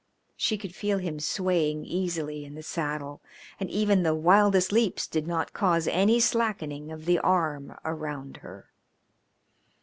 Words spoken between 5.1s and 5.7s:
not